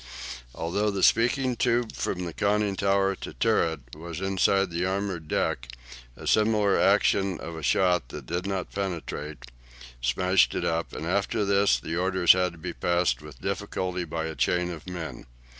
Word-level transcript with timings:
Although 0.55 0.89
the 0.89 1.03
speaking 1.03 1.55
tube 1.55 1.91
from 1.93 2.33
conning 2.33 2.75
tower 2.75 3.13
to 3.17 3.33
turret 3.35 3.93
was 3.95 4.19
inside 4.19 4.71
the 4.71 4.83
armoured 4.83 5.27
deck, 5.27 5.67
a 6.17 6.25
similar 6.25 6.75
action 6.75 7.39
of 7.39 7.55
a 7.55 7.61
shot, 7.61 8.09
that 8.09 8.25
did 8.25 8.47
not 8.47 8.71
penetrate, 8.73 9.51
smashed 10.01 10.55
it 10.55 10.65
up, 10.65 10.91
and 10.93 11.05
after 11.05 11.45
this 11.45 11.79
orders 11.83 12.33
had 12.33 12.53
to 12.53 12.57
be 12.57 12.73
passed 12.73 13.21
with 13.21 13.41
difficulty 13.43 14.03
by 14.03 14.25
a 14.25 14.33
chain 14.33 14.71
of 14.71 14.89
men. 14.89 15.27